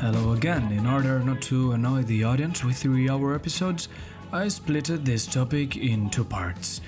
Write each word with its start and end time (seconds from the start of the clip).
Hello 0.00 0.30
again. 0.32 0.70
In 0.70 0.86
order 0.86 1.18
not 1.18 1.42
to 1.50 1.72
annoy 1.72 2.04
the 2.04 2.22
audience 2.22 2.62
with 2.62 2.76
three 2.76 3.10
hour 3.10 3.34
episodes, 3.34 3.88
I 4.32 4.46
splitted 4.46 5.04
this 5.04 5.26
topic 5.26 5.76
in 5.76 6.08
two 6.08 6.22
parts. 6.22 6.80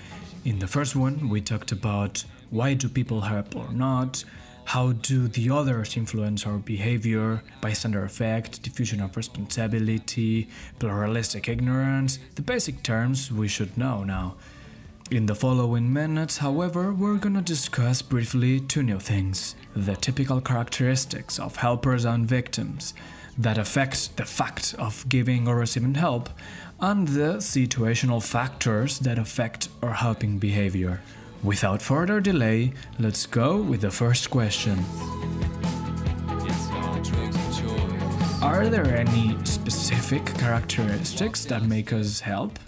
In 0.45 0.61
the 0.61 0.69
first 0.69 0.95
one, 0.95 1.29
we 1.29 1.41
talked 1.41 1.73
about 1.73 2.25
why 2.51 2.75
do 2.75 2.89
people 2.89 3.23
help 3.23 3.57
or 3.57 3.73
not, 3.73 4.23
how 4.65 4.93
do 4.93 5.27
the 5.27 5.51
others 5.51 5.97
influence 5.97 6.47
our 6.47 6.59
behavior, 6.59 7.43
bystander 7.61 8.05
effect, 8.05 8.63
diffusion 8.63 9.01
of 9.01 9.17
responsibility, 9.17 10.49
pluralistic 10.79 11.49
ignorance, 11.49 12.21
the 12.37 12.43
basic 12.43 12.81
terms 12.85 13.33
we 13.33 13.49
should 13.49 13.77
know 13.77 14.05
now. 14.05 14.37
In 15.11 15.27
the 15.27 15.35
following 15.35 15.93
minutes, 15.93 16.37
however, 16.37 16.95
we're 16.95 17.17
gonna 17.17 17.43
discuss 17.43 18.01
briefly 18.01 18.61
two 18.61 18.85
new 18.85 19.01
things 19.01 19.57
the 19.75 19.97
typical 19.97 20.41
characteristics 20.41 21.37
of 21.41 21.57
helpers 21.57 22.05
and 22.05 22.29
victims 22.29 22.95
that 23.37 23.59
affect 23.59 24.17
the 24.17 24.25
fact 24.25 24.73
of 24.79 25.05
giving 25.09 25.49
or 25.49 25.57
receiving 25.57 25.95
help, 25.95 26.31
and 26.79 27.09
the 27.09 27.39
situational 27.39 28.23
factors 28.23 29.01
that 29.01 29.19
affect 29.19 29.69
our 29.83 29.95
helping 29.95 30.39
behavior. 30.39 31.01
Without 31.43 31.83
further 31.83 32.21
delay, 32.21 32.73
let's 33.01 33.27
go 33.27 33.57
with 33.57 33.81
the 33.81 33.91
first 33.91 34.31
question. 34.31 34.79
Are 38.41 38.69
there 38.69 38.97
any 38.97 39.37
specific 39.45 40.25
characteristics 40.39 41.45
that 41.47 41.65
make 41.65 41.93
us 41.93 42.21
help? 42.21 42.61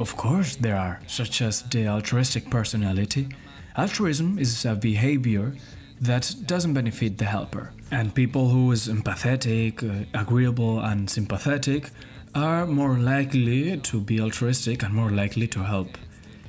Of 0.00 0.16
course, 0.16 0.56
there 0.56 0.76
are, 0.76 0.98
such 1.06 1.42
as 1.42 1.60
the 1.60 1.86
altruistic 1.86 2.48
personality. 2.48 3.28
Altruism 3.76 4.38
is 4.38 4.64
a 4.64 4.74
behavior 4.74 5.52
that 6.00 6.34
doesn't 6.46 6.72
benefit 6.72 7.18
the 7.18 7.26
helper. 7.26 7.72
And 7.90 8.14
people 8.14 8.48
who 8.48 8.72
is 8.72 8.88
empathetic, 8.88 9.84
uh, 9.84 10.06
agreeable 10.18 10.80
and 10.80 11.10
sympathetic 11.10 11.90
are 12.34 12.64
more 12.64 12.96
likely 12.96 13.76
to 13.76 14.00
be 14.00 14.18
altruistic 14.22 14.82
and 14.82 14.94
more 14.94 15.10
likely 15.10 15.46
to 15.48 15.64
help. 15.64 15.98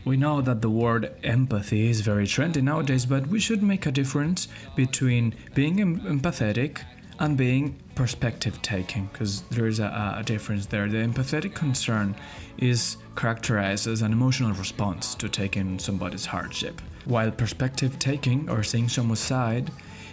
We 0.05 0.15
know 0.15 0.39
that 0.41 0.61
the 0.61 0.69
word 0.69 1.11
empathy 1.21 1.89
is 1.89 1.99
very 1.99 2.27
trendy 2.27 2.63
nowadays, 2.63 3.05
but 3.05 3.27
we 3.27 3.41
should 3.41 3.61
make 3.61 3.85
a 3.85 3.91
difference 3.91 4.47
between 4.77 5.35
being 5.53 5.81
em- 5.81 5.99
empathetic 5.99 6.83
and 7.21 7.37
being 7.37 7.79
perspective 7.93 8.59
taking, 8.63 9.05
because 9.13 9.41
there 9.51 9.67
is 9.67 9.79
a, 9.79 10.15
a 10.17 10.23
difference 10.23 10.65
there. 10.65 10.89
The 10.89 10.97
empathetic 10.97 11.53
concern 11.53 12.15
is 12.57 12.97
characterized 13.15 13.85
as 13.85 14.01
an 14.01 14.11
emotional 14.11 14.53
response 14.53 15.13
to 15.15 15.29
taking 15.29 15.77
somebody's 15.77 16.25
hardship, 16.25 16.81
while 17.05 17.29
perspective 17.29 17.99
taking 17.99 18.49
or 18.49 18.63
seeing 18.63 18.89
someone's 18.89 19.19
side 19.19 19.69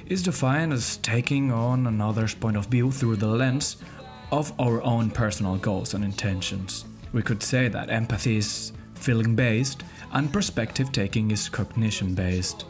is 0.06 0.22
defined 0.22 0.74
as 0.74 0.98
taking 0.98 1.50
on 1.50 1.86
another's 1.86 2.34
point 2.34 2.58
of 2.58 2.66
view 2.66 2.90
through 2.90 3.16
the 3.16 3.26
lens 3.26 3.78
of 4.30 4.52
our 4.60 4.82
own 4.82 5.10
personal 5.10 5.56
goals 5.56 5.94
and 5.94 6.04
intentions. 6.04 6.84
We 7.14 7.22
could 7.22 7.42
say 7.42 7.68
that 7.68 7.88
empathy 7.88 8.36
is 8.36 8.72
feeling 8.94 9.34
based 9.34 9.82
and 10.12 10.30
perspective 10.30 10.92
taking 10.92 11.30
is 11.30 11.48
cognition 11.48 12.14
based. 12.14 12.66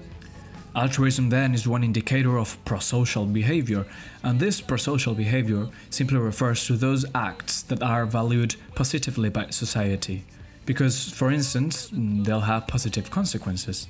Altruism 0.78 1.28
then 1.30 1.54
is 1.54 1.66
one 1.66 1.82
indicator 1.82 2.38
of 2.38 2.56
prosocial 2.64 3.32
behavior, 3.32 3.84
and 4.22 4.38
this 4.38 4.60
prosocial 4.60 5.16
behavior 5.16 5.66
simply 5.90 6.18
refers 6.18 6.64
to 6.66 6.76
those 6.76 7.04
acts 7.16 7.62
that 7.62 7.82
are 7.82 8.06
valued 8.06 8.54
positively 8.76 9.28
by 9.28 9.50
society, 9.50 10.24
because, 10.66 11.10
for 11.10 11.32
instance, 11.32 11.90
they'll 11.92 12.42
have 12.42 12.68
positive 12.68 13.10
consequences. 13.10 13.88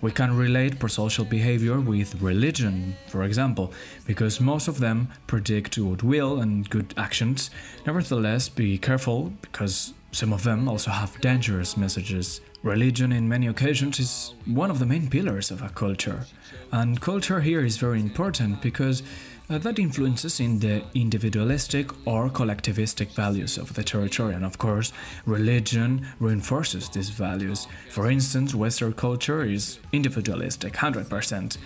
We 0.00 0.12
can 0.12 0.36
relate 0.36 0.78
prosocial 0.78 1.28
behavior 1.28 1.80
with 1.80 2.20
religion, 2.20 2.96
for 3.08 3.22
example, 3.22 3.72
because 4.06 4.40
most 4.40 4.68
of 4.68 4.78
them 4.78 5.08
predict 5.26 5.76
goodwill 5.76 6.40
and 6.40 6.68
good 6.68 6.92
actions. 6.96 7.50
Nevertheless, 7.86 8.48
be 8.48 8.78
careful 8.78 9.32
because 9.40 9.94
some 10.12 10.32
of 10.32 10.44
them 10.44 10.68
also 10.68 10.90
have 10.90 11.20
dangerous 11.20 11.76
messages. 11.76 12.40
Religion, 12.62 13.12
in 13.12 13.28
many 13.28 13.46
occasions, 13.46 13.98
is 13.98 14.34
one 14.44 14.70
of 14.70 14.78
the 14.78 14.86
main 14.86 15.08
pillars 15.08 15.50
of 15.50 15.62
a 15.62 15.68
culture. 15.70 16.26
And 16.72 17.00
culture 17.00 17.40
here 17.40 17.64
is 17.64 17.76
very 17.76 18.00
important 18.00 18.60
because 18.60 19.02
Uh, 19.48 19.58
that 19.58 19.78
influences 19.78 20.40
in 20.40 20.58
the 20.58 20.82
individualistic 20.94 21.92
or 22.04 22.28
collectivistic 22.28 23.12
values 23.12 23.56
of 23.56 23.72
the 23.74 23.84
territory. 23.84 24.34
And 24.34 24.44
of 24.44 24.58
course, 24.58 24.92
religion 25.24 26.04
reinforces 26.18 26.88
these 26.88 27.10
values. 27.10 27.68
For 27.90 28.10
instance, 28.10 28.56
Western 28.56 28.92
culture 28.94 29.44
is 29.44 29.78
individualistic, 29.92 30.72
100%. 30.72 31.58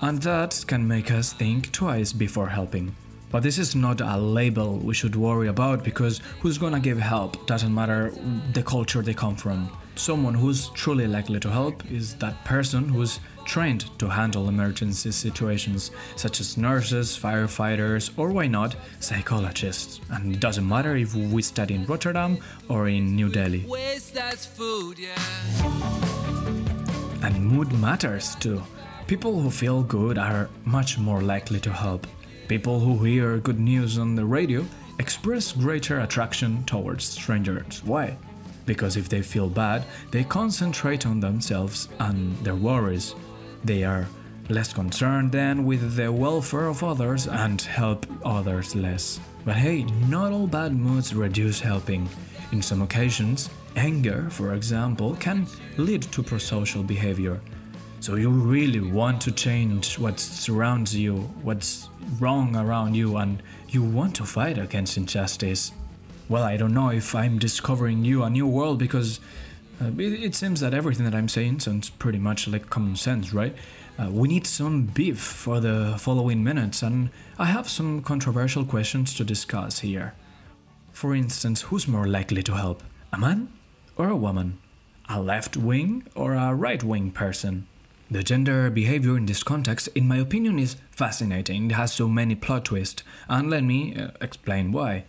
And 0.00 0.22
that 0.22 0.64
can 0.66 0.88
make 0.88 1.10
us 1.10 1.34
think 1.34 1.72
twice 1.72 2.10
before 2.10 2.48
helping. 2.48 2.96
But 3.30 3.42
this 3.42 3.58
is 3.58 3.74
not 3.74 4.00
a 4.00 4.16
label 4.16 4.78
we 4.78 4.94
should 4.94 5.14
worry 5.14 5.48
about 5.48 5.84
because 5.84 6.22
who's 6.40 6.56
gonna 6.56 6.80
give 6.80 6.98
help 6.98 7.46
doesn't 7.46 7.74
matter 7.74 8.14
the 8.54 8.62
culture 8.62 9.02
they 9.02 9.12
come 9.12 9.36
from. 9.36 9.68
Someone 9.94 10.34
who's 10.34 10.70
truly 10.70 11.06
likely 11.06 11.40
to 11.40 11.50
help 11.50 11.84
is 11.90 12.14
that 12.16 12.42
person 12.44 12.88
who's 12.88 13.20
trained 13.46 13.86
to 13.98 14.08
handle 14.08 14.48
emergency 14.48 15.12
situations, 15.12 15.90
such 16.16 16.40
as 16.40 16.56
nurses, 16.56 17.18
firefighters, 17.18 18.10
or 18.18 18.30
why 18.30 18.46
not, 18.46 18.76
psychologists. 19.00 20.00
And 20.10 20.34
it 20.34 20.40
doesn't 20.40 20.68
matter 20.68 20.96
if 20.96 21.14
we 21.14 21.40
study 21.42 21.74
in 21.74 21.86
Rotterdam 21.86 22.38
or 22.68 22.88
in 22.88 23.16
New 23.16 23.28
Delhi. 23.30 23.64
Food, 24.54 24.98
yeah. 24.98 25.14
And 27.22 27.44
mood 27.44 27.72
matters 27.72 28.34
too. 28.36 28.62
People 29.06 29.40
who 29.40 29.50
feel 29.50 29.82
good 29.82 30.18
are 30.18 30.48
much 30.64 30.98
more 30.98 31.22
likely 31.22 31.60
to 31.60 31.72
help. 31.72 32.06
People 32.48 32.80
who 32.80 33.04
hear 33.04 33.38
good 33.38 33.60
news 33.60 33.98
on 33.98 34.14
the 34.14 34.24
radio 34.24 34.64
express 34.98 35.52
greater 35.52 36.00
attraction 36.00 36.64
towards 36.64 37.04
strangers. 37.04 37.82
Why? 37.84 38.16
Because 38.66 38.96
if 38.96 39.08
they 39.08 39.22
feel 39.22 39.48
bad, 39.48 39.84
they 40.10 40.24
concentrate 40.24 41.06
on 41.06 41.20
themselves 41.20 41.88
and 42.00 42.36
their 42.38 42.56
worries. 42.56 43.14
They 43.64 43.84
are 43.84 44.06
less 44.48 44.72
concerned 44.72 45.32
then 45.32 45.64
with 45.64 45.96
the 45.96 46.12
welfare 46.12 46.66
of 46.66 46.84
others 46.84 47.26
and 47.26 47.60
help 47.60 48.06
others 48.24 48.74
less. 48.74 49.18
But 49.44 49.56
hey, 49.56 49.84
not 50.08 50.32
all 50.32 50.46
bad 50.46 50.74
moods 50.74 51.14
reduce 51.14 51.60
helping. 51.60 52.08
In 52.52 52.62
some 52.62 52.82
occasions, 52.82 53.50
anger, 53.74 54.28
for 54.30 54.54
example, 54.54 55.16
can 55.16 55.46
lead 55.76 56.02
to 56.02 56.22
prosocial 56.22 56.86
behavior. 56.86 57.40
So 58.00 58.14
you 58.14 58.30
really 58.30 58.80
want 58.80 59.20
to 59.22 59.32
change 59.32 59.98
what 59.98 60.20
surrounds 60.20 60.94
you, 60.94 61.16
what's 61.42 61.88
wrong 62.20 62.54
around 62.54 62.94
you, 62.94 63.16
and 63.16 63.42
you 63.68 63.82
want 63.82 64.14
to 64.16 64.24
fight 64.24 64.58
against 64.58 64.96
injustice. 64.96 65.72
Well, 66.28 66.42
I 66.42 66.56
don't 66.56 66.74
know 66.74 66.90
if 66.90 67.14
I'm 67.14 67.38
discovering 67.38 68.04
you 68.04 68.22
a 68.22 68.30
new 68.30 68.46
world 68.46 68.78
because 68.78 69.20
uh, 69.80 69.90
it, 69.98 70.24
it, 70.24 70.34
seems 70.34 70.60
that 70.60 70.72
everything 70.72 71.04
that 71.04 71.14
I'm 71.14 71.28
saying 71.28 71.60
sounds 71.60 71.90
pretty 71.90 72.18
much 72.18 72.48
like 72.48 72.70
common 72.70 72.96
sense, 72.96 73.32
right? 73.32 73.54
Uh, 73.98 74.10
we 74.10 74.28
need 74.28 74.46
some 74.46 74.86
beef 74.86 75.18
for 75.18 75.60
the 75.60 75.96
following 75.98 76.42
minutes, 76.44 76.82
and 76.82 77.10
I 77.38 77.46
have 77.46 77.68
some 77.68 78.02
controversial 78.02 78.64
questions 78.64 79.14
to 79.14 79.24
discuss 79.24 79.80
here. 79.80 80.14
For 80.92 81.14
instance, 81.14 81.62
who's 81.62 81.86
more 81.86 82.06
likely 82.06 82.42
to 82.44 82.54
help? 82.54 82.82
A 83.12 83.18
man 83.18 83.52
or 83.96 84.08
a 84.08 84.16
woman? 84.16 84.58
A 85.08 85.20
left 85.20 85.56
wing 85.56 86.04
or 86.14 86.34
a 86.34 86.54
right 86.54 86.82
wing 86.82 87.10
person? 87.10 87.66
The 88.10 88.22
gender 88.22 88.70
behavior 88.70 89.16
in 89.16 89.26
this 89.26 89.42
context, 89.42 89.88
in 89.88 90.06
my 90.08 90.16
opinion, 90.16 90.58
is 90.58 90.76
fascinating. 90.90 91.70
It 91.70 91.74
has 91.74 91.92
so 91.92 92.08
many 92.08 92.34
plot 92.34 92.66
twists, 92.66 93.02
and 93.28 93.50
let 93.50 93.64
me 93.64 93.96
uh, 93.96 94.10
explain 94.20 94.72
why. 94.72 95.04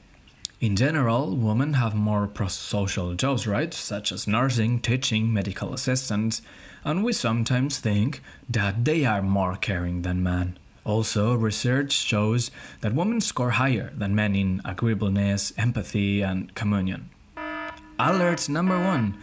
In 0.60 0.76
general, 0.76 1.36
women 1.36 1.74
have 1.74 1.94
more 1.94 2.28
prosocial 2.28 3.16
jobs, 3.16 3.46
right? 3.46 3.72
Such 3.72 4.12
as 4.12 4.28
nursing, 4.28 4.80
teaching, 4.80 5.32
medical 5.32 5.72
assistants, 5.72 6.42
and 6.84 7.04
we 7.04 7.14
sometimes 7.14 7.78
think 7.78 8.24
that 8.50 8.84
they 8.84 9.06
are 9.06 9.22
more 9.22 9.56
caring 9.56 10.02
than 10.02 10.24
men. 10.24 10.58
Also, 10.84 11.36
research 11.36 11.92
shows 11.92 12.50
that 12.82 12.96
women 12.96 13.22
score 13.22 13.52
higher 13.52 13.92
than 13.96 14.16
men 14.16 14.36
in 14.36 14.62
agreeableness, 14.66 15.54
empathy, 15.60 16.24
and 16.24 16.56
communion. 16.56 17.12
Alert 18.00 18.50
number 18.50 18.84
one 18.84 19.16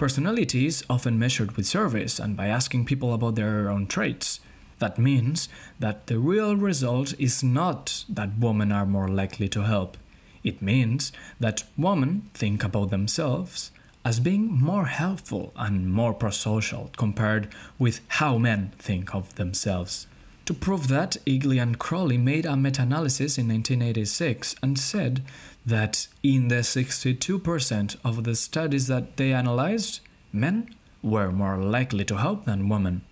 Personality 0.00 0.66
is 0.66 0.82
often 0.90 1.20
measured 1.20 1.52
with 1.56 1.66
surveys 1.66 2.18
and 2.18 2.36
by 2.36 2.48
asking 2.48 2.86
people 2.86 3.14
about 3.14 3.36
their 3.36 3.70
own 3.70 3.86
traits. 3.86 4.40
That 4.80 4.98
means 4.98 5.48
that 5.78 6.08
the 6.08 6.18
real 6.18 6.56
result 6.56 7.14
is 7.16 7.44
not 7.44 8.04
that 8.08 8.38
women 8.40 8.72
are 8.72 8.86
more 8.86 9.08
likely 9.08 9.48
to 9.50 9.62
help. 9.62 9.96
It 10.42 10.62
means 10.62 11.12
that 11.38 11.64
women 11.76 12.30
think 12.34 12.64
about 12.64 12.90
themselves 12.90 13.70
as 14.04 14.20
being 14.20 14.50
more 14.50 14.86
helpful 14.86 15.52
and 15.56 15.92
more 15.92 16.14
prosocial 16.14 16.96
compared 16.96 17.48
with 17.78 18.00
how 18.08 18.38
men 18.38 18.72
think 18.78 19.14
of 19.14 19.34
themselves. 19.34 20.06
To 20.46 20.54
prove 20.54 20.88
that, 20.88 21.16
Eagly 21.26 21.62
and 21.62 21.78
Crowley 21.78 22.16
made 22.16 22.46
a 22.46 22.56
meta 22.56 22.82
analysis 22.82 23.36
in 23.36 23.48
1986 23.48 24.56
and 24.62 24.78
said 24.78 25.22
that 25.66 26.08
in 26.22 26.48
the 26.48 26.62
62% 26.62 27.96
of 28.02 28.24
the 28.24 28.34
studies 28.34 28.86
that 28.86 29.16
they 29.16 29.32
analyzed, 29.32 30.00
men 30.32 30.74
were 31.02 31.30
more 31.30 31.58
likely 31.58 32.04
to 32.06 32.16
help 32.16 32.46
than 32.46 32.68
women. 32.68 33.02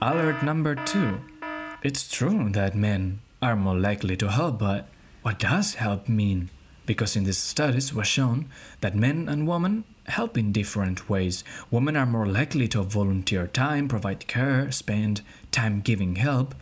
Alert 0.00 0.42
number 0.42 0.74
two 0.74 1.20
it's 1.82 2.08
true 2.10 2.48
that 2.52 2.74
men 2.74 3.20
are 3.42 3.54
more 3.54 3.76
likely 3.76 4.16
to 4.16 4.30
help, 4.30 4.58
but 4.58 4.88
What 5.24 5.38
does 5.38 5.76
help 5.76 6.06
mean? 6.06 6.50
Because 6.86 7.16
in 7.16 7.24
these 7.24 7.38
studies 7.38 7.94
was 7.94 8.06
shown 8.06 8.50
that 8.80 8.94
men 8.94 9.28
and 9.28 9.48
women 9.48 9.84
help 10.06 10.36
in 10.36 10.52
different 10.52 11.08
ways. 11.08 11.44
Women 11.70 11.96
are 11.96 12.06
more 12.06 12.26
likely 12.26 12.68
to 12.68 12.82
volunteer 12.82 13.46
time, 13.46 13.88
provide 13.88 14.26
care, 14.26 14.70
spend 14.70 15.22
time 15.50 15.80
giving 15.80 16.16
help, 16.16 16.54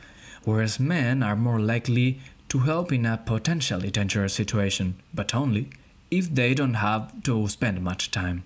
whereas 0.44 0.78
men 0.78 1.22
are 1.22 1.36
more 1.36 1.58
likely 1.58 2.20
to 2.48 2.58
help 2.60 2.92
in 2.92 3.06
a 3.06 3.16
potentially 3.16 3.90
dangerous 3.90 4.34
situation, 4.34 4.94
but 5.14 5.34
only 5.34 5.70
if 6.10 6.32
they 6.34 6.54
don't 6.54 6.74
have 6.74 7.22
to 7.22 7.48
spend 7.48 7.82
much 7.82 8.10
time. 8.10 8.44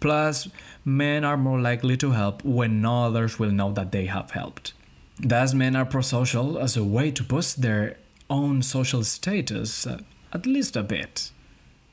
Plus, 0.00 0.48
men 0.84 1.24
are 1.24 1.36
more 1.36 1.60
likely 1.60 1.96
to 1.96 2.10
help 2.10 2.42
when 2.44 2.84
others 2.84 3.38
will 3.38 3.52
know 3.52 3.70
that 3.72 3.92
they 3.92 4.06
have 4.06 4.32
helped. 4.32 4.72
Thus, 5.20 5.54
men 5.54 5.76
are 5.76 5.84
prosocial 5.84 6.60
as 6.60 6.76
a 6.76 6.82
way 6.82 7.10
to 7.12 7.22
boost 7.22 7.62
their 7.62 7.98
own 8.28 8.62
social 8.62 9.04
status, 9.04 9.86
uh, 9.86 10.00
at 10.32 10.46
least 10.46 10.76
a 10.76 10.82
bit. 10.82 11.30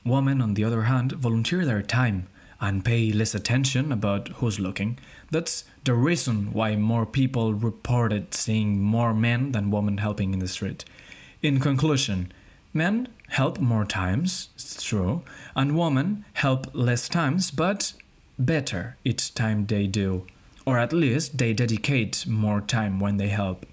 Women, 0.06 0.41
on 0.41 0.53
the 0.53 0.63
other 0.63 0.83
hand, 0.83 1.12
volunteer 1.12 1.65
their 1.65 1.81
time 1.81 2.27
and 2.62 2.83
pay 2.83 3.12
less 3.12 3.33
attention 3.33 3.91
about 3.91 4.27
who's 4.30 4.59
looking. 4.59 4.97
That's 5.31 5.63
the 5.83 5.94
reason 5.94 6.51
why 6.51 6.75
more 6.75 7.06
people 7.06 7.53
reported 7.53 8.33
seeing 8.33 8.81
more 8.81 9.13
men 9.13 9.51
than 9.51 9.71
women 9.71 9.97
helping 9.97 10.33
in 10.33 10.39
the 10.39 10.47
street. 10.47 10.83
In 11.41 11.59
conclusion, 11.59 12.31
men 12.74 13.07
help 13.30 13.59
more 13.59 13.86
times, 13.86 14.50
it's 14.56 14.83
true, 14.83 15.21
and 15.56 15.77
women 15.77 16.25
help 16.33 16.68
less 16.74 17.07
times, 17.07 17.51
but 17.51 17.94
better 18.38 18.97
each 19.03 19.33
time 19.33 19.65
they 19.65 19.88
do. 19.88 20.25
Or 20.65 20.77
at 20.77 20.94
least 20.94 21.38
they 21.38 21.53
dedicate 21.53 22.27
more 22.27 22.62
time 22.62 23.00
when 23.00 23.18
they 23.18 23.30
help. 23.30 23.65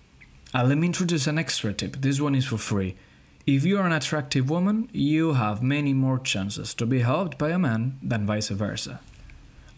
Uh, 0.55 0.65
let 0.65 0.79
me 0.79 0.87
introduce 0.87 1.27
an 1.27 1.39
extra 1.39 1.73
tip. 1.73 1.97
This 2.01 2.21
one 2.21 2.35
is 2.35 2.47
for 2.47 2.57
free. 2.57 2.97
If 3.47 3.65
you 3.65 3.79
are 3.79 3.87
an 3.87 3.93
attractive 3.93 4.51
woman, 4.51 4.89
you 4.93 5.35
have 5.35 5.63
many 5.63 5.93
more 5.93 6.19
chances 6.19 6.75
to 6.75 6.85
be 6.85 7.03
helped 7.03 7.39
by 7.39 7.51
a 7.51 7.61
man 7.61 7.97
than 8.03 8.27
vice 8.27 8.49
versa. 8.49 8.99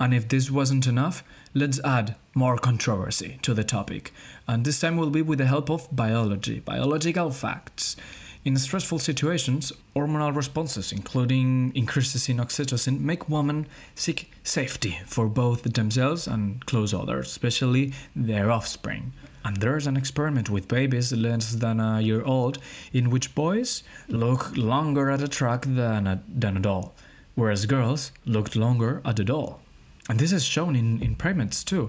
And 0.00 0.14
if 0.14 0.26
this 0.26 0.50
wasn't 0.50 0.86
enough, 0.86 1.22
let's 1.52 1.78
add 1.84 2.14
more 2.34 2.56
controversy 2.56 3.38
to 3.42 3.52
the 3.52 3.64
topic. 3.64 4.14
And 4.46 4.64
this 4.64 4.80
time 4.80 4.96
will 4.96 5.10
be 5.10 5.20
with 5.20 5.38
the 5.38 5.44
help 5.44 5.68
of 5.68 5.86
biology, 5.94 6.60
biological 6.60 7.30
facts. 7.30 7.94
In 8.42 8.56
stressful 8.56 9.00
situations, 9.00 9.70
hormonal 9.94 10.34
responses, 10.34 10.90
including 10.90 11.70
increases 11.74 12.26
in 12.30 12.38
oxytocin, 12.38 13.00
make 13.00 13.28
women 13.28 13.66
seek 13.94 14.32
safety 14.42 14.98
for 15.04 15.28
both 15.28 15.64
themselves 15.64 16.26
and 16.26 16.64
close 16.64 16.94
others, 16.94 17.26
especially 17.26 17.92
their 18.16 18.50
offspring. 18.50 19.12
And 19.48 19.56
there's 19.56 19.86
an 19.86 19.96
experiment 19.96 20.50
with 20.50 20.68
babies 20.68 21.10
less 21.10 21.52
than 21.52 21.80
a 21.80 22.02
year 22.02 22.22
old 22.22 22.58
in 22.92 23.08
which 23.08 23.34
boys 23.34 23.82
look 24.06 24.54
longer 24.58 25.08
at 25.10 25.22
a 25.22 25.26
truck 25.26 25.64
than 25.64 26.06
a, 26.06 26.22
than 26.28 26.58
a 26.58 26.60
doll, 26.60 26.94
whereas 27.34 27.64
girls 27.64 28.12
looked 28.26 28.56
longer 28.56 29.00
at 29.06 29.18
a 29.18 29.24
doll. 29.24 29.62
And 30.06 30.18
this 30.18 30.32
is 30.32 30.44
shown 30.44 30.76
in, 30.76 31.00
in 31.00 31.14
primates 31.14 31.64
too. 31.64 31.88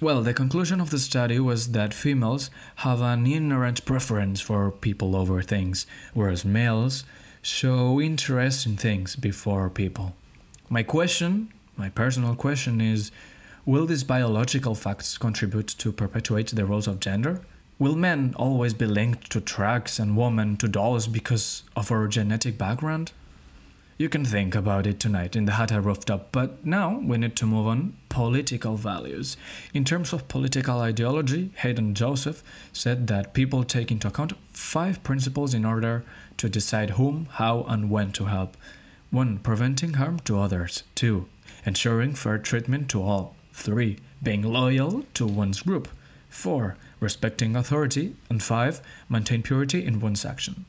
Well, 0.00 0.22
the 0.22 0.32
conclusion 0.32 0.80
of 0.80 0.90
the 0.90 1.00
study 1.00 1.40
was 1.40 1.72
that 1.72 1.92
females 1.92 2.48
have 2.76 3.00
an 3.00 3.26
inherent 3.26 3.84
preference 3.84 4.40
for 4.40 4.70
people 4.70 5.16
over 5.16 5.42
things, 5.42 5.88
whereas 6.14 6.44
males 6.44 7.02
show 7.42 8.00
interest 8.00 8.66
in 8.66 8.76
things 8.76 9.16
before 9.16 9.68
people. 9.68 10.14
My 10.68 10.84
question, 10.84 11.52
my 11.76 11.88
personal 11.88 12.36
question 12.36 12.80
is 12.80 13.10
Will 13.70 13.86
these 13.86 14.02
biological 14.02 14.74
facts 14.74 15.16
contribute 15.16 15.68
to 15.78 15.92
perpetuate 15.92 16.48
the 16.48 16.66
roles 16.66 16.88
of 16.88 16.98
gender? 16.98 17.42
Will 17.78 17.94
men 17.94 18.34
always 18.36 18.74
be 18.74 18.84
linked 18.84 19.30
to 19.30 19.40
trucks 19.40 20.00
and 20.00 20.16
women 20.16 20.56
to 20.56 20.66
dolls 20.66 21.06
because 21.06 21.62
of 21.76 21.92
our 21.92 22.08
genetic 22.08 22.58
background? 22.58 23.12
You 23.96 24.08
can 24.08 24.24
think 24.24 24.56
about 24.56 24.88
it 24.88 24.98
tonight 24.98 25.36
in 25.36 25.44
the 25.44 25.80
roofed 25.80 26.10
up, 26.10 26.32
but 26.32 26.66
now 26.66 26.98
we 26.98 27.16
need 27.16 27.36
to 27.36 27.46
move 27.46 27.68
on 27.68 27.96
political 28.08 28.74
values. 28.74 29.36
In 29.72 29.84
terms 29.84 30.12
of 30.12 30.26
political 30.26 30.80
ideology, 30.80 31.52
Hayden 31.58 31.94
Joseph 31.94 32.42
said 32.72 33.06
that 33.06 33.34
people 33.34 33.62
take 33.62 33.92
into 33.92 34.08
account 34.08 34.32
five 34.52 35.00
principles 35.04 35.54
in 35.54 35.64
order 35.64 36.02
to 36.38 36.48
decide 36.48 36.90
whom, 36.98 37.28
how, 37.34 37.62
and 37.68 37.88
when 37.88 38.10
to 38.10 38.24
help. 38.24 38.56
1. 39.12 39.38
Preventing 39.38 39.94
harm 39.94 40.18
to 40.24 40.40
others. 40.40 40.82
2. 40.96 41.28
Ensuring 41.64 42.16
fair 42.16 42.38
treatment 42.38 42.88
to 42.88 43.00
all. 43.00 43.36
3. 43.52 43.98
Being 44.22 44.42
loyal 44.42 45.04
to 45.14 45.26
one's 45.26 45.62
group. 45.62 45.88
4. 46.28 46.76
Respecting 47.00 47.56
authority. 47.56 48.14
And 48.28 48.42
5. 48.42 48.80
Maintain 49.08 49.42
purity 49.42 49.84
in 49.84 50.00
one's 50.00 50.24
action. 50.24 50.64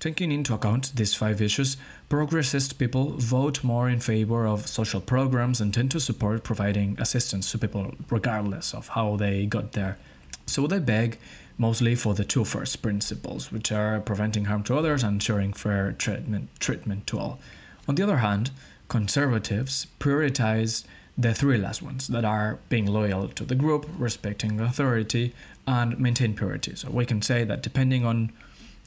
Taking 0.00 0.32
into 0.32 0.54
account 0.54 0.92
these 0.96 1.14
five 1.14 1.42
issues, 1.42 1.76
progressist 2.08 2.78
people 2.78 3.10
vote 3.18 3.62
more 3.62 3.86
in 3.86 4.00
favor 4.00 4.46
of 4.46 4.66
social 4.66 5.00
programs 5.00 5.60
and 5.60 5.74
tend 5.74 5.90
to 5.90 6.00
support 6.00 6.42
providing 6.42 6.96
assistance 6.98 7.52
to 7.52 7.58
people 7.58 7.92
regardless 8.08 8.72
of 8.72 8.88
how 8.88 9.16
they 9.16 9.44
got 9.44 9.72
there. 9.72 9.98
So 10.46 10.66
they 10.66 10.78
beg 10.78 11.18
mostly 11.58 11.94
for 11.94 12.14
the 12.14 12.24
two 12.24 12.46
first 12.46 12.80
principles, 12.80 13.52
which 13.52 13.70
are 13.70 14.00
preventing 14.00 14.46
harm 14.46 14.62
to 14.64 14.78
others 14.78 15.02
and 15.02 15.16
ensuring 15.16 15.52
fair 15.52 15.92
treatment, 15.92 16.48
treatment 16.58 17.06
to 17.08 17.18
all. 17.18 17.38
On 17.86 17.94
the 17.94 18.02
other 18.02 18.16
hand, 18.16 18.52
conservatives 18.88 19.86
prioritize 19.98 20.84
the 21.16 21.34
three 21.34 21.58
last 21.58 21.82
ones 21.82 22.08
that 22.08 22.24
are 22.24 22.58
being 22.68 22.86
loyal 22.86 23.28
to 23.28 23.44
the 23.44 23.54
group, 23.54 23.88
respecting 23.98 24.60
authority, 24.60 25.34
and 25.66 25.98
maintain 25.98 26.34
purity. 26.34 26.74
So 26.76 26.90
we 26.90 27.06
can 27.06 27.22
say 27.22 27.44
that 27.44 27.62
depending 27.62 28.04
on 28.04 28.32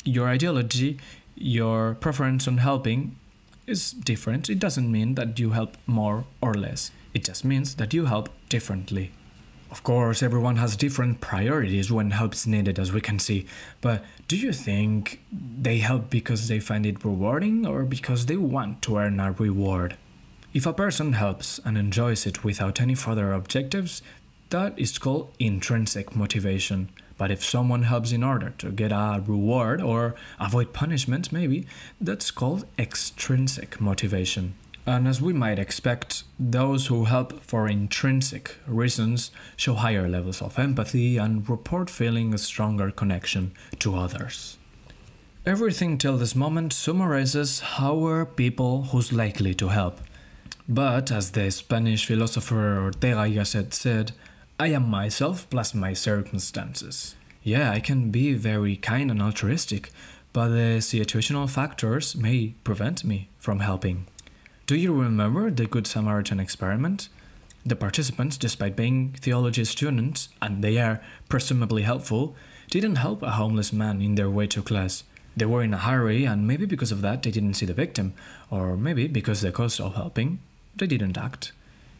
your 0.03 0.27
ideology, 0.27 0.99
your 1.35 1.95
preference 1.95 2.47
on 2.47 2.57
helping 2.57 3.15
is 3.67 3.91
different. 3.91 4.49
It 4.49 4.59
doesn't 4.59 4.91
mean 4.91 5.15
that 5.15 5.39
you 5.39 5.51
help 5.51 5.77
more 5.87 6.25
or 6.41 6.53
less, 6.53 6.91
it 7.13 7.23
just 7.23 7.45
means 7.45 7.75
that 7.75 7.93
you 7.93 8.05
help 8.05 8.29
differently. 8.49 9.11
Of 9.71 9.81
course, 9.81 10.21
everyone 10.21 10.57
has 10.57 10.75
different 10.75 11.19
priorities 11.19 11.91
when 11.91 12.11
help 12.11 12.35
is 12.35 12.45
needed, 12.45 12.77
as 12.77 12.91
we 12.91 13.01
can 13.01 13.17
see, 13.17 13.47
but 13.81 14.03
do 14.27 14.37
you 14.37 14.53
think 14.53 15.19
they 15.31 15.79
help 15.79 16.11
because 16.11 16.47
they 16.47 16.59
find 16.59 16.85
it 16.85 17.03
rewarding 17.03 17.65
or 17.65 17.83
because 17.83 18.27
they 18.27 18.37
want 18.37 18.81
to 18.83 18.97
earn 18.97 19.19
a 19.19 19.31
reward? 19.31 19.97
If 20.53 20.67
a 20.67 20.73
person 20.73 21.13
helps 21.13 21.59
and 21.65 21.79
enjoys 21.79 22.27
it 22.27 22.43
without 22.43 22.79
any 22.79 22.93
further 22.93 23.33
objectives, 23.33 24.03
that 24.51 24.77
is 24.77 24.99
called 24.99 25.33
intrinsic 25.39 26.15
motivation. 26.15 26.89
But 27.17 27.31
if 27.31 27.43
someone 27.43 27.83
helps 27.83 28.11
in 28.11 28.23
order 28.23 28.51
to 28.59 28.69
get 28.69 28.91
a 28.91 29.23
reward 29.25 29.81
or 29.81 30.13
avoid 30.39 30.71
punishment, 30.71 31.31
maybe, 31.31 31.65
that's 31.99 32.29
called 32.29 32.67
extrinsic 32.77 33.81
motivation. 33.81 34.53
And 34.85 35.07
as 35.07 35.19
we 35.19 35.33
might 35.33 35.57
expect, 35.57 36.23
those 36.39 36.85
who 36.85 37.05
help 37.05 37.41
for 37.41 37.67
intrinsic 37.67 38.55
reasons 38.67 39.31
show 39.55 39.73
higher 39.73 40.07
levels 40.07 40.39
of 40.39 40.59
empathy 40.59 41.17
and 41.17 41.49
report 41.49 41.89
feeling 41.89 42.31
a 42.31 42.37
stronger 42.37 42.91
connection 42.91 43.53
to 43.79 43.95
others. 43.95 44.59
Everything 45.47 45.97
till 45.97 46.17
this 46.17 46.35
moment 46.35 46.73
summarizes 46.73 47.59
how 47.59 48.05
are 48.05 48.23
people 48.23 48.83
who's 48.83 49.11
likely 49.11 49.55
to 49.55 49.69
help. 49.69 49.99
But 50.67 51.11
as 51.11 51.31
the 51.31 51.51
Spanish 51.51 52.05
philosopher 52.05 52.81
Ortega 52.81 53.17
y 53.17 53.31
Gasset 53.31 53.73
said, 53.73 54.13
I 54.57 54.67
am 54.67 54.89
myself 54.89 55.49
plus 55.49 55.73
my 55.73 55.91
circumstances. 55.91 57.15
Yeah, 57.43 57.71
I 57.71 57.81
can 57.81 58.11
be 58.11 58.33
very 58.33 58.77
kind 58.77 59.11
and 59.11 59.21
altruistic, 59.21 59.91
but 60.31 60.49
the 60.49 60.79
situational 60.79 61.49
factors 61.49 62.15
may 62.15 62.55
prevent 62.63 63.03
me 63.03 63.27
from 63.39 63.59
helping. 63.59 64.07
Do 64.65 64.77
you 64.77 64.93
remember 64.93 65.51
the 65.51 65.65
Good 65.65 65.85
Samaritan 65.85 66.39
experiment? 66.39 67.09
The 67.65 67.75
participants, 67.75 68.37
despite 68.37 68.77
being 68.77 69.15
theology 69.19 69.65
students, 69.65 70.29
and 70.41 70.63
they 70.63 70.77
are 70.77 71.01
presumably 71.27 71.81
helpful, 71.81 72.37
didn't 72.69 72.95
help 72.95 73.21
a 73.21 73.31
homeless 73.31 73.73
man 73.73 74.01
in 74.01 74.15
their 74.15 74.29
way 74.29 74.47
to 74.47 74.61
class. 74.61 75.03
They 75.35 75.45
were 75.45 75.63
in 75.63 75.73
a 75.73 75.77
hurry, 75.77 76.23
and 76.23 76.47
maybe 76.47 76.65
because 76.65 76.93
of 76.93 77.01
that 77.01 77.21
they 77.21 77.31
didn't 77.31 77.55
see 77.55 77.65
the 77.65 77.73
victim, 77.73 78.13
or 78.49 78.77
maybe 78.77 79.07
because 79.07 79.41
the 79.41 79.51
cost 79.51 79.81
of 79.81 79.95
helping 79.95 80.39
they 80.75 80.87
didn't 80.87 81.17
act. 81.17 81.51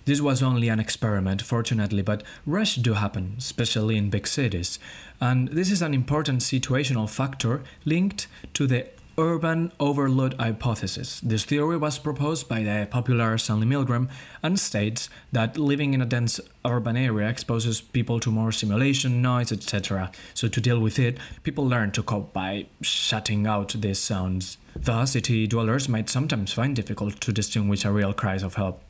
This 0.06 0.20
was 0.20 0.44
only 0.44 0.68
an 0.68 0.80
experiment, 0.80 1.42
fortunately, 1.42 2.02
but 2.02 2.24
rush 2.46 2.76
do 2.76 2.94
happen, 2.94 3.36
especially 3.38 3.96
in 3.96 4.10
big 4.10 4.28
cities, 4.28 4.78
and 5.22 5.48
this 5.48 5.72
is 5.72 5.82
an 5.82 5.94
important 5.94 6.42
situational 6.42 7.10
factor 7.10 7.64
linked 7.86 8.28
to 8.54 8.68
the 8.68 8.88
urban 9.18 9.72
overload 9.80 10.34
hypothesis. 10.40 11.20
This 11.22 11.46
theory 11.46 11.78
was 11.78 12.00
proposed 12.00 12.48
by 12.48 12.64
the 12.64 12.88
popular 12.90 13.38
Stanley 13.38 13.68
Milgram 13.68 14.10
and 14.42 14.60
states 14.60 15.10
that 15.32 15.58
living 15.58 15.94
in 15.94 16.02
a 16.02 16.06
dense 16.06 16.40
urban 16.66 16.98
area 16.98 17.30
exposes 17.30 17.82
people 17.82 18.20
to 18.20 18.32
more 18.32 18.52
simulation, 18.52 19.22
noise, 19.22 19.52
etc. 19.52 20.12
So 20.34 20.48
to 20.48 20.62
deal 20.62 20.80
with 20.80 20.98
it, 20.98 21.18
people 21.44 21.68
learn 21.68 21.92
to 21.92 22.04
cope 22.04 22.34
by 22.34 22.66
shutting 22.82 23.46
out 23.46 23.74
these 23.74 24.00
sounds. 24.00 24.58
Thus, 24.76 25.12
city 25.12 25.46
dwellers 25.48 25.88
might 25.88 26.10
sometimes 26.10 26.54
find 26.54 26.76
difficult 26.76 27.22
to 27.22 27.32
distinguish 27.32 27.86
a 27.86 27.92
real 27.92 28.14
cries 28.14 28.42
of 28.42 28.56
help. 28.56 28.82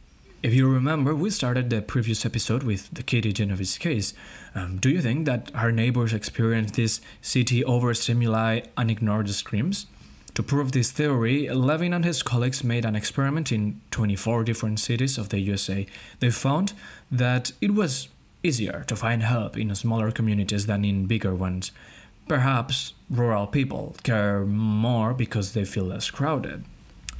If 0.42 0.54
you 0.54 0.68
remember, 0.68 1.16
we 1.16 1.30
started 1.30 1.70
the 1.70 1.82
previous 1.82 2.26
episode 2.26 2.64
with 2.64 2.90
the 2.94 3.02
Kitty 3.02 3.32
Genovese 3.32 3.78
case. 3.78 4.14
Um, 4.54 4.78
do 4.78 4.90
you 4.90 5.02
think 5.02 5.26
that 5.26 5.50
her 5.52 5.72
neighbors 5.72 6.14
experienced 6.14 6.74
this 6.74 7.00
city 7.22 7.64
overstimuli 7.64 8.62
and 8.78 8.92
ignored 8.92 9.28
the 9.28 9.34
screams? 9.34 9.86
To 10.36 10.42
prove 10.42 10.72
this 10.72 10.92
theory, 10.92 11.48
Levine 11.48 11.94
and 11.94 12.04
his 12.04 12.24
colleagues 12.24 12.64
made 12.64 12.86
an 12.86 12.96
experiment 12.96 13.52
in 13.52 13.82
24 13.92 14.44
different 14.44 14.80
cities 14.80 15.20
of 15.20 15.30
the 15.30 15.40
USA. 15.40 15.86
They 16.20 16.32
found 16.32 16.74
that 17.12 17.52
it 17.62 17.76
was 17.76 18.08
easier 18.42 18.84
to 18.88 18.96
find 18.96 19.22
help 19.22 19.58
in 19.58 19.74
smaller 19.76 20.12
communities 20.12 20.66
than 20.66 20.84
in 20.84 21.06
bigger 21.06 21.36
ones. 21.36 21.72
Perhaps 22.28 22.94
rural 23.12 23.46
people 23.46 23.96
care 24.02 24.44
more 24.44 25.14
because 25.14 25.54
they 25.54 25.66
feel 25.66 25.84
less 25.86 26.10
crowded. 26.10 26.66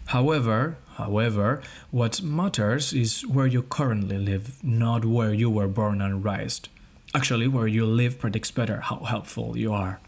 However, 0.08 0.78
however, 0.96 1.62
what 1.92 2.24
matters 2.24 2.94
is 2.94 3.22
where 3.28 3.48
you 3.48 3.62
currently 3.62 4.18
live, 4.18 4.64
not 4.64 5.06
where 5.06 5.34
you 5.34 5.52
were 5.52 5.68
born 5.68 6.02
and 6.02 6.26
raised. 6.26 6.68
Actually, 7.14 7.48
where 7.48 7.68
you 7.68 7.86
live 7.86 8.18
predicts 8.18 8.50
better 8.50 8.80
how 8.82 9.02
helpful 9.04 9.56
you 9.56 9.72
are. 9.72 10.00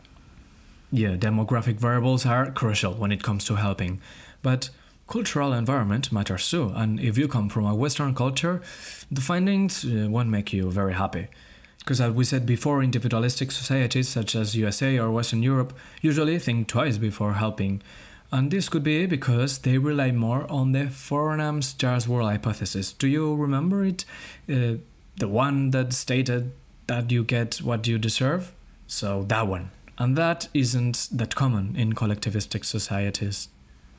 Yeah, 0.91 1.15
demographic 1.15 1.75
variables 1.75 2.25
are 2.25 2.51
crucial 2.51 2.93
when 2.93 3.11
it 3.11 3.23
comes 3.23 3.43
to 3.45 3.55
helping, 3.55 4.01
but 4.41 4.69
cultural 5.07 5.53
environment 5.53 6.11
matters 6.11 6.49
too. 6.49 6.71
And 6.75 6.99
if 6.99 7.17
you 7.17 7.27
come 7.27 7.49
from 7.49 7.65
a 7.65 7.75
Western 7.75 8.15
culture, 8.15 8.61
the 9.11 9.21
findings 9.21 9.85
uh, 9.85 10.07
won't 10.09 10.29
make 10.29 10.53
you 10.53 10.71
very 10.71 10.93
happy. 10.93 11.27
Because 11.79 12.01
as 12.01 12.13
we 12.13 12.23
said 12.23 12.45
before, 12.45 12.81
individualistic 12.81 13.51
societies 13.51 14.09
such 14.09 14.35
as 14.35 14.55
USA 14.55 14.97
or 14.97 15.11
Western 15.11 15.43
Europe 15.43 15.77
usually 16.01 16.39
think 16.39 16.67
twice 16.67 16.97
before 16.97 17.33
helping. 17.33 17.81
And 18.31 18.49
this 18.49 18.69
could 18.69 18.81
be 18.83 19.05
because 19.05 19.59
they 19.59 19.77
rely 19.77 20.11
more 20.11 20.49
on 20.51 20.71
the 20.71 20.87
Fornam's 20.87 21.73
Just 21.73 22.07
World 22.07 22.31
hypothesis. 22.31 22.91
Do 22.91 23.07
you 23.07 23.35
remember 23.35 23.85
it? 23.85 24.03
Uh, 24.49 24.77
the 25.17 25.27
one 25.27 25.69
that 25.71 25.93
stated 25.93 26.53
that 26.87 27.11
you 27.11 27.23
get 27.23 27.57
what 27.57 27.87
you 27.87 27.99
deserve? 27.99 28.51
So, 28.87 29.23
that 29.27 29.47
one. 29.47 29.69
And 29.97 30.17
that 30.17 30.47
isn't 30.53 31.07
that 31.11 31.35
common 31.35 31.75
in 31.75 31.93
collectivistic 31.93 32.65
societies. 32.65 33.47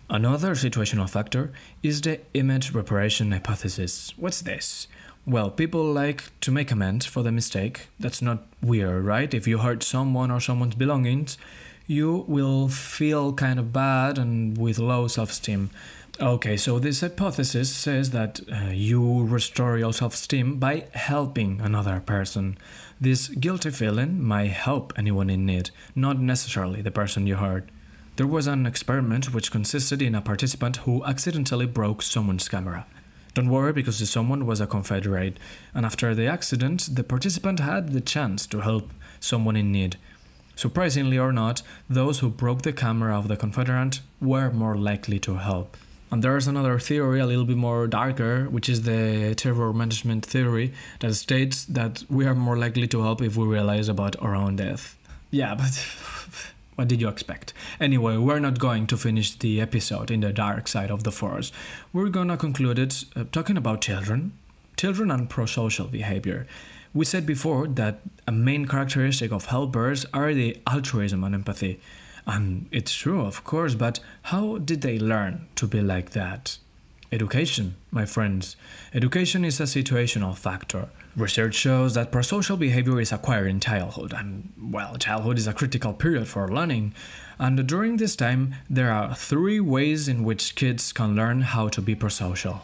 Another 0.08 0.54
situational 0.54 1.10
factor 1.10 1.52
is 1.82 2.00
the 2.00 2.20
image 2.34 2.72
reparation 2.72 3.32
hypothesis. 3.32 4.12
What's 4.16 4.42
this? 4.42 4.86
Well, 5.26 5.50
people 5.50 5.92
like 5.92 6.38
to 6.42 6.52
make 6.52 6.70
amends 6.70 7.06
for 7.06 7.24
the 7.24 7.32
mistake. 7.32 7.88
That's 7.98 8.22
not 8.22 8.46
weird, 8.62 9.04
right? 9.04 9.34
If 9.34 9.48
you 9.48 9.58
hurt 9.58 9.82
someone 9.82 10.30
or 10.30 10.38
someone's 10.38 10.76
belongings, 10.76 11.36
you 11.88 12.24
will 12.28 12.68
feel 12.68 13.32
kind 13.32 13.58
of 13.58 13.72
bad 13.72 14.18
and 14.18 14.56
with 14.56 14.78
low 14.78 15.08
self 15.08 15.30
esteem. 15.30 15.70
Okay, 16.20 16.56
so 16.56 16.78
this 16.78 17.00
hypothesis 17.00 17.74
says 17.74 18.12
that 18.12 18.40
uh, 18.50 18.70
you 18.70 19.24
restore 19.24 19.76
your 19.76 19.92
self 19.92 20.14
esteem 20.14 20.58
by 20.58 20.86
helping 20.92 21.60
another 21.60 22.00
person. 22.00 22.56
This 22.98 23.28
guilty 23.28 23.70
feeling 23.70 24.22
might 24.22 24.52
help 24.52 24.94
anyone 24.96 25.28
in 25.28 25.44
need, 25.44 25.68
not 25.94 26.18
necessarily 26.18 26.80
the 26.80 26.90
person 26.90 27.26
you 27.26 27.36
hurt. 27.36 27.68
There 28.16 28.26
was 28.26 28.46
an 28.46 28.64
experiment 28.64 29.34
which 29.34 29.50
consisted 29.50 30.00
in 30.00 30.14
a 30.14 30.22
participant 30.22 30.78
who 30.78 31.04
accidentally 31.04 31.66
broke 31.66 32.00
someone's 32.00 32.48
camera. 32.48 32.86
Don't 33.34 33.50
worry 33.50 33.74
because 33.74 33.98
the 33.98 34.06
someone 34.06 34.46
was 34.46 34.62
a 34.62 34.66
Confederate, 34.66 35.38
and 35.74 35.84
after 35.84 36.14
the 36.14 36.26
accident, 36.26 36.88
the 36.90 37.04
participant 37.04 37.60
had 37.60 37.92
the 37.92 38.00
chance 38.00 38.46
to 38.46 38.60
help 38.60 38.90
someone 39.20 39.56
in 39.56 39.70
need. 39.70 39.96
Surprisingly 40.54 41.18
or 41.18 41.32
not, 41.32 41.60
those 41.90 42.20
who 42.20 42.30
broke 42.30 42.62
the 42.62 42.72
camera 42.72 43.14
of 43.14 43.28
the 43.28 43.36
Confederate 43.36 44.00
were 44.22 44.50
more 44.50 44.74
likely 44.74 45.18
to 45.18 45.34
help. 45.34 45.76
And 46.10 46.22
there's 46.22 46.46
another 46.46 46.78
theory, 46.78 47.18
a 47.18 47.26
little 47.26 47.44
bit 47.44 47.56
more 47.56 47.86
darker, 47.86 48.44
which 48.44 48.68
is 48.68 48.82
the 48.82 49.34
terror 49.34 49.72
management 49.72 50.24
theory, 50.24 50.72
that 51.00 51.14
states 51.14 51.64
that 51.64 52.04
we 52.08 52.26
are 52.26 52.34
more 52.34 52.56
likely 52.56 52.86
to 52.88 53.02
help 53.02 53.20
if 53.22 53.36
we 53.36 53.46
realize 53.46 53.88
about 53.88 54.14
our 54.22 54.34
own 54.34 54.56
death. 54.56 54.96
Yeah, 55.30 55.54
but 55.58 55.84
what 56.76 56.88
did 56.88 57.00
you 57.00 57.08
expect? 57.08 57.52
Anyway, 57.80 58.16
we're 58.18 58.38
not 58.38 58.58
going 58.58 58.86
to 58.86 58.96
finish 58.96 59.34
the 59.34 59.60
episode 59.60 60.10
in 60.10 60.20
the 60.20 60.32
dark 60.32 60.68
side 60.68 60.90
of 60.90 61.02
the 61.02 61.10
force. 61.10 61.50
We're 61.92 62.10
gonna 62.10 62.36
conclude 62.36 62.78
it 62.78 63.04
uh, 63.16 63.24
talking 63.32 63.56
about 63.56 63.80
children, 63.80 64.32
children 64.76 65.10
and 65.10 65.28
pro 65.28 65.46
social 65.46 65.86
behavior. 65.86 66.46
We 66.94 67.04
said 67.04 67.26
before 67.26 67.66
that 67.66 68.00
a 68.26 68.32
main 68.32 68.66
characteristic 68.66 69.32
of 69.32 69.46
helpers 69.46 70.06
are 70.14 70.32
the 70.32 70.58
altruism 70.66 71.24
and 71.24 71.34
empathy. 71.34 71.80
And 72.26 72.66
it's 72.72 72.92
true, 72.92 73.20
of 73.20 73.44
course, 73.44 73.74
but 73.74 74.00
how 74.22 74.58
did 74.58 74.82
they 74.82 74.98
learn 74.98 75.46
to 75.56 75.66
be 75.66 75.80
like 75.80 76.10
that? 76.10 76.58
Education, 77.12 77.76
my 77.92 78.04
friends. 78.04 78.56
Education 78.92 79.44
is 79.44 79.60
a 79.60 79.64
situational 79.64 80.36
factor. 80.36 80.88
Research 81.16 81.54
shows 81.54 81.94
that 81.94 82.10
prosocial 82.10 82.58
behavior 82.58 83.00
is 83.00 83.12
acquired 83.12 83.46
in 83.46 83.60
childhood, 83.60 84.12
and 84.12 84.52
well, 84.60 84.96
childhood 84.96 85.38
is 85.38 85.46
a 85.46 85.52
critical 85.52 85.92
period 85.92 86.26
for 86.26 86.48
learning. 86.48 86.94
And 87.38 87.64
during 87.66 87.96
this 87.96 88.16
time, 88.16 88.56
there 88.68 88.90
are 88.90 89.14
three 89.14 89.60
ways 89.60 90.08
in 90.08 90.24
which 90.24 90.56
kids 90.56 90.92
can 90.92 91.14
learn 91.14 91.42
how 91.42 91.68
to 91.68 91.80
be 91.80 91.94
prosocial. 91.94 92.60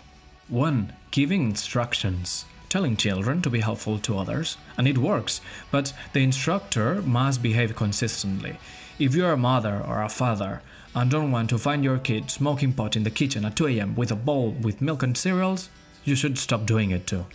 1. 0.49 0.93
Giving 1.13 1.45
instructions 1.45 2.47
telling 2.73 2.97
children 2.97 3.43
to 3.43 3.51
be 3.51 3.61
helpful 3.61 3.99
to 3.99 4.17
others, 4.17 4.57
and 4.79 4.89
it 4.89 4.97
works, 4.97 5.43
but 5.71 5.93
the 6.15 6.21
instructor 6.21 7.03
must 7.03 7.43
behave 7.43 7.77
consistently. 7.77 8.57
If 9.03 9.17
you're 9.17 9.33
a 9.33 9.37
mother 9.37 9.83
or 9.85 10.01
a 10.01 10.09
father 10.09 10.63
and 10.95 11.11
don't 11.11 11.33
want 11.33 11.51
to 11.51 11.59
find 11.59 11.83
your 11.83 11.99
kid 11.99 12.31
smoking 12.31 12.73
pot 12.73 12.95
in 12.95 13.03
the 13.03 13.11
kitchen 13.11 13.45
at 13.45 13.57
2 13.57 13.67
am 13.67 13.97
with 13.97 14.13
a 14.13 14.15
bowl 14.15 14.53
with 14.53 14.81
milk 14.81 15.03
and 15.03 15.19
cereals, 15.19 15.71
you 16.05 16.15
should 16.15 16.39
stop 16.39 16.67
doing 16.67 16.93
it 16.93 17.05
too. 17.05 17.27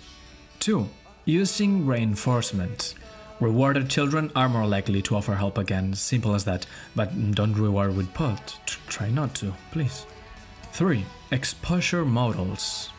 2. 0.61 0.87
Using 1.25 1.85
reinforcement. 1.85 2.93
Rewarded 3.41 3.89
children 3.89 4.31
are 4.33 4.47
more 4.47 4.65
likely 4.65 5.01
to 5.01 5.17
offer 5.17 5.35
help 5.35 5.57
again, 5.57 5.93
simple 5.93 6.35
as 6.35 6.45
that, 6.45 6.65
but 6.95 7.33
don't 7.33 7.57
reward 7.57 7.97
with 7.97 8.13
pot. 8.13 8.57
Try 8.87 9.09
not 9.09 9.35
to, 9.35 9.53
please. 9.71 10.05
3. 10.71 11.03
Exposure 11.31 12.05
models. 12.05 12.91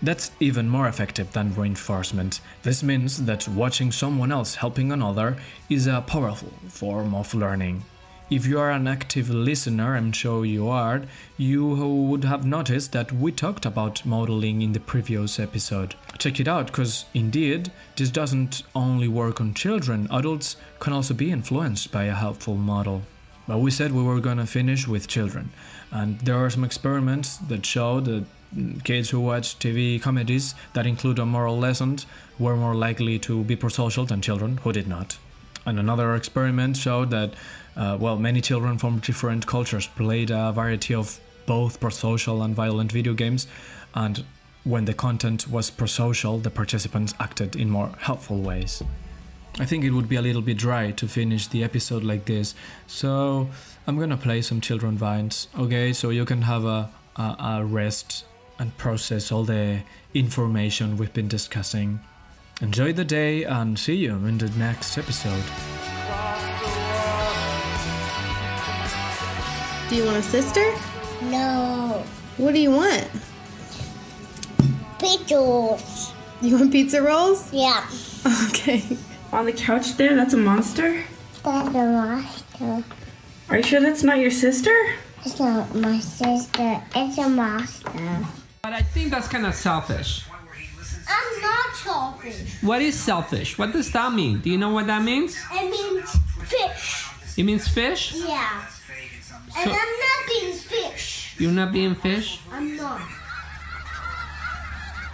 That's 0.00 0.30
even 0.40 0.70
more 0.70 0.88
effective 0.88 1.32
than 1.32 1.54
reinforcement. 1.54 2.40
This 2.62 2.82
means 2.82 3.26
that 3.26 3.46
watching 3.46 3.92
someone 3.92 4.32
else 4.32 4.54
helping 4.54 4.90
another 4.90 5.36
is 5.68 5.86
a 5.86 6.00
powerful 6.00 6.54
form 6.68 7.14
of 7.14 7.34
learning. 7.34 7.84
If 8.28 8.44
you 8.44 8.58
are 8.58 8.72
an 8.72 8.88
active 8.88 9.30
listener, 9.30 9.94
I'm 9.94 10.10
sure 10.10 10.44
you 10.44 10.68
are, 10.68 11.02
you 11.36 11.64
would 11.64 12.24
have 12.24 12.44
noticed 12.44 12.90
that 12.90 13.12
we 13.12 13.30
talked 13.30 13.64
about 13.64 14.04
modeling 14.04 14.62
in 14.62 14.72
the 14.72 14.80
previous 14.80 15.38
episode. 15.38 15.94
Check 16.18 16.40
it 16.40 16.48
out, 16.48 16.66
because 16.66 17.04
indeed, 17.14 17.70
this 17.94 18.10
doesn't 18.10 18.64
only 18.74 19.06
work 19.06 19.40
on 19.40 19.54
children, 19.54 20.08
adults 20.10 20.56
can 20.80 20.92
also 20.92 21.14
be 21.14 21.30
influenced 21.30 21.92
by 21.92 22.06
a 22.06 22.14
helpful 22.14 22.56
model. 22.56 23.02
But 23.46 23.58
we 23.58 23.70
said 23.70 23.92
we 23.92 24.02
were 24.02 24.18
gonna 24.18 24.46
finish 24.46 24.88
with 24.88 25.06
children, 25.06 25.50
and 25.92 26.18
there 26.18 26.44
are 26.44 26.50
some 26.50 26.64
experiments 26.64 27.36
that 27.36 27.64
show 27.64 28.00
that 28.00 28.24
kids 28.82 29.10
who 29.10 29.20
watch 29.20 29.56
TV 29.60 30.02
comedies 30.02 30.56
that 30.72 30.84
include 30.84 31.20
a 31.20 31.26
moral 31.26 31.60
lesson 31.60 31.98
were 32.40 32.56
more 32.56 32.74
likely 32.74 33.20
to 33.20 33.44
be 33.44 33.54
prosocial 33.54 34.08
than 34.08 34.20
children 34.20 34.56
who 34.64 34.72
did 34.72 34.88
not. 34.88 35.16
And 35.66 35.78
another 35.78 36.14
experiment 36.14 36.76
showed 36.76 37.10
that, 37.10 37.34
uh, 37.76 37.98
well, 38.00 38.16
many 38.16 38.40
children 38.40 38.78
from 38.78 39.00
different 39.00 39.46
cultures 39.46 39.88
played 39.88 40.30
a 40.30 40.52
variety 40.52 40.94
of 40.94 41.20
both 41.44 41.80
prosocial 41.80 42.44
and 42.44 42.54
violent 42.54 42.92
video 42.92 43.14
games, 43.14 43.46
and 43.94 44.24
when 44.64 44.84
the 44.84 44.94
content 44.94 45.48
was 45.48 45.70
prosocial, 45.70 46.42
the 46.42 46.50
participants 46.50 47.14
acted 47.20 47.54
in 47.54 47.70
more 47.70 47.90
helpful 47.98 48.40
ways. 48.40 48.82
I 49.58 49.64
think 49.64 49.84
it 49.84 49.90
would 49.90 50.08
be 50.08 50.16
a 50.16 50.22
little 50.22 50.42
bit 50.42 50.58
dry 50.58 50.90
to 50.90 51.08
finish 51.08 51.46
the 51.46 51.62
episode 51.64 52.04
like 52.04 52.24
this, 52.24 52.54
so 52.86 53.48
I'm 53.86 53.98
gonna 53.98 54.16
play 54.16 54.42
some 54.42 54.60
children 54.60 54.98
vines, 54.98 55.48
okay? 55.56 55.92
So 55.92 56.10
you 56.10 56.24
can 56.24 56.42
have 56.42 56.64
a, 56.64 56.90
a, 57.16 57.36
a 57.38 57.64
rest 57.64 58.24
and 58.58 58.76
process 58.76 59.30
all 59.30 59.44
the 59.44 59.82
information 60.14 60.96
we've 60.96 61.12
been 61.12 61.28
discussing. 61.28 62.00
Enjoy 62.62 62.90
the 62.90 63.04
day 63.04 63.44
and 63.44 63.78
see 63.78 63.96
you 63.96 64.14
in 64.14 64.38
the 64.38 64.48
next 64.58 64.96
episode. 64.96 65.44
Do 69.90 69.96
you 69.96 70.06
want 70.06 70.16
a 70.16 70.22
sister? 70.22 70.64
No. 71.24 72.02
What 72.38 72.54
do 72.54 72.60
you 72.60 72.70
want? 72.70 73.10
Pickles. 74.98 76.14
You 76.40 76.56
want 76.58 76.72
pizza 76.72 77.02
rolls? 77.02 77.52
Yeah. 77.52 77.86
Okay. 78.48 78.82
On 79.32 79.44
the 79.44 79.52
couch 79.52 79.96
there, 79.98 80.16
that's 80.16 80.32
a 80.32 80.38
monster? 80.38 81.04
That's 81.44 81.68
a 81.68 81.72
monster. 81.72 82.84
Are 83.50 83.58
you 83.58 83.62
sure 83.62 83.80
that's 83.82 84.02
not 84.02 84.18
your 84.18 84.30
sister? 84.30 84.74
It's 85.26 85.38
not 85.38 85.74
my 85.74 86.00
sister. 86.00 86.82
It's 86.94 87.18
a 87.18 87.28
monster. 87.28 88.26
But 88.62 88.72
I 88.72 88.80
think 88.80 89.10
that's 89.10 89.28
kind 89.28 89.44
of 89.44 89.54
selfish. 89.54 90.24
I'm 91.08 91.42
not 91.42 91.65
selfish. 91.86 92.62
What 92.62 92.82
is 92.82 92.98
selfish? 92.98 93.58
What 93.58 93.72
does 93.72 93.90
that 93.92 94.12
mean? 94.12 94.40
Do 94.40 94.50
you 94.50 94.58
know 94.58 94.70
what 94.70 94.86
that 94.88 95.02
means? 95.02 95.36
It 95.52 95.70
means 95.70 96.16
fish. 96.44 97.06
It 97.38 97.44
means 97.44 97.68
fish? 97.68 98.14
Yeah. 98.14 98.66
And 99.58 99.70
I'm 99.70 99.76
not 99.76 100.26
being 100.28 100.52
fish. 100.52 101.34
You're 101.38 101.52
not 101.52 101.72
being 101.72 101.94
fish? 101.94 102.40
I'm 102.52 102.76
not. 102.76 103.00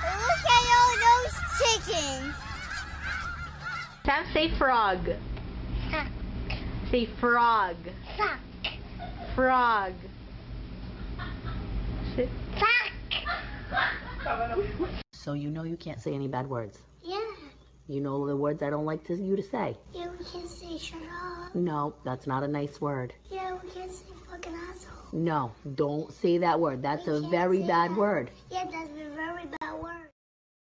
Look 0.02 0.44
at 0.56 0.64
all 0.76 0.94
those 1.06 1.34
chickens. 1.58 2.34
Sam, 4.04 4.24
say 4.32 4.50
frog. 4.56 4.98
Say 6.90 7.06
frog. 7.20 7.76
Fuck. 8.16 8.40
Frog. 9.34 9.92
Fuck! 14.24 15.01
So 15.22 15.34
you 15.34 15.50
know 15.50 15.62
you 15.62 15.76
can't 15.76 16.00
say 16.00 16.14
any 16.14 16.26
bad 16.26 16.50
words. 16.50 16.80
Yeah. 17.04 17.20
You 17.86 18.00
know 18.00 18.26
the 18.26 18.34
words 18.34 18.60
I 18.60 18.70
don't 18.70 18.84
like 18.84 19.04
to, 19.04 19.14
you 19.14 19.36
to 19.36 19.42
say. 19.42 19.76
Yeah, 19.94 20.08
we 20.18 20.24
can 20.24 20.48
say 20.48 20.76
shut 20.76 21.00
up. 21.00 21.54
No, 21.54 21.94
that's 22.04 22.26
not 22.26 22.42
a 22.42 22.48
nice 22.48 22.80
word. 22.80 23.14
Yeah, 23.30 23.56
we 23.62 23.70
can 23.70 23.88
say 23.88 24.06
fucking 24.28 24.52
asshole. 24.52 25.20
No, 25.20 25.52
don't 25.76 26.12
say 26.12 26.38
that 26.38 26.58
word. 26.58 26.82
That's 26.82 27.06
a 27.06 27.20
very 27.20 27.60
bad 27.60 27.92
that. 27.92 27.96
word. 27.96 28.30
Yeah, 28.50 28.64
that's 28.64 28.90
a 28.90 29.12